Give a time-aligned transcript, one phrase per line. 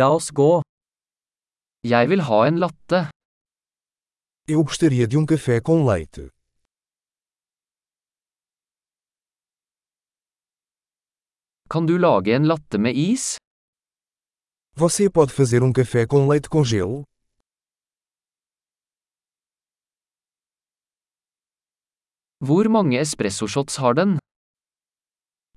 [0.00, 0.62] La oss gå.
[1.84, 3.00] Jeg vil ha en latte.
[4.48, 6.30] Eu gostaria de um café com leite.
[11.68, 13.36] Kan du lage en latte med is?
[14.76, 17.04] Você pode fazer um café com leite com gelo?
[22.40, 24.16] Hvor mange espressoshots har den?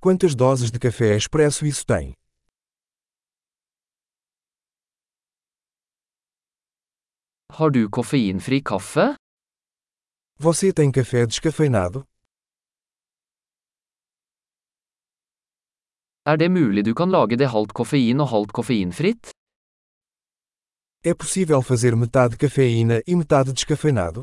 [0.02, 2.14] Quantas doses de café expresso isso tem?
[7.58, 9.16] Har du koffeinfri kaffe?
[10.40, 12.04] Você tem café descafeinado?
[16.26, 19.32] Er det mulig du kan lage det halvt koffein og halvt koffeinfritt?
[21.10, 24.22] É possível fazer metade cafeína e metade descafeinado?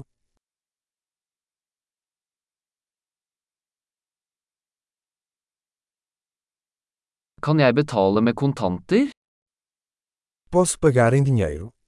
[7.43, 9.11] Kan jeg betale med kontanter?
[10.51, 11.82] Posso pagar em dinheiro?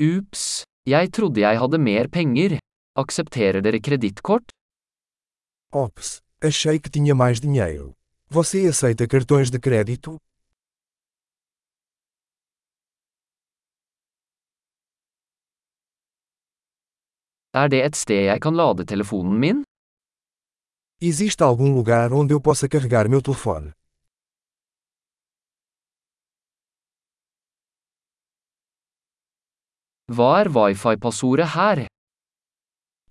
[0.00, 2.52] Ups, jeg trodde jeg hadde mer penger.
[2.94, 4.52] Aksepterer dere kredittkort?
[5.74, 7.94] Ops, achei que tinha mais dinheiro.
[8.30, 10.16] Você aceita cartões de crédito?
[17.54, 19.64] Er det et sted jeg kan lade telefonen min?
[21.02, 23.72] Existe algum lugar onde eu possa carregar meu telefone?
[30.08, 31.86] Hva er wifi-passordet her?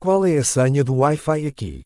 [0.02, 1.84] Qual é a senha do Wi-Fi aqui?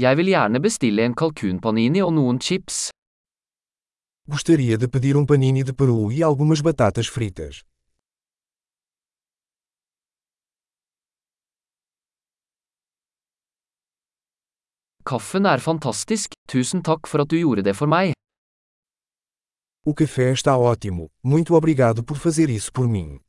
[0.00, 2.88] Jeg vil gjerne bestille en kalkunpanini og noen chips.
[4.24, 7.60] Gostaria de pedir um panini de peru e algumas batatas fritas.
[15.04, 18.16] Kaffen er fantastisk, tusen takk for at du gjorde det for meg.
[19.88, 23.20] O café está ótimo, muito obrigado por fazer isso por mim.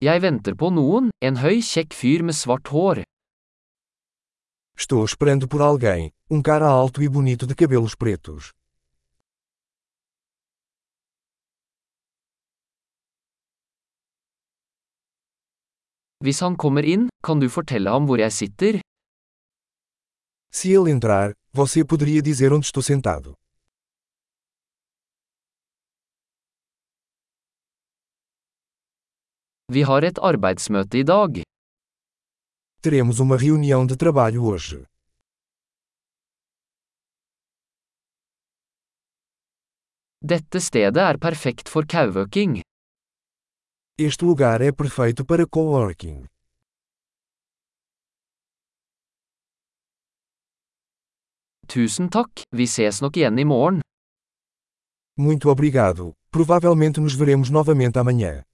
[0.00, 3.02] Jeg venter på noen, en høy, kjekk fyr med svart hår.
[4.80, 8.50] Estou esperando por alguém, um cara alto e bonito de cabelos pretos.
[16.24, 18.85] Hvis han kommer inn, kan du fortelle ham hvor jeg sitter?
[20.50, 23.34] Se ele entrar, você poderia dizer onde estou sentado.
[29.74, 31.42] Vi har et arbeidsmøte i dag.
[32.80, 34.84] Teremos uma reunião de trabalho hoje.
[40.22, 42.60] Dette stedet er perfekt for kauøking.
[43.98, 46.26] Este lugar é perfeito para coworking.
[51.66, 53.80] Tusen takk, vi ses nok igjen i morgen.
[55.18, 56.12] Muito obrigado.
[56.30, 58.44] Provavelmente nos veremos novamente amanhã.